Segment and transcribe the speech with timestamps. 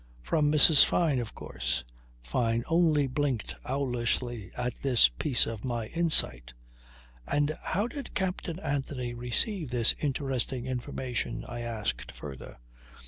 [0.23, 0.83] From Mrs.
[0.83, 1.83] Fyne, of course."
[2.23, 6.55] Fyne only blinked owlishly at this piece of my insight.
[7.27, 12.57] "And how did Captain Anthony receive this interesting information?" I asked further.